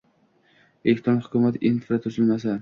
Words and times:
Elektron 0.87 1.19
hukumat 1.27 1.61
infratuzilmasi 1.71 2.59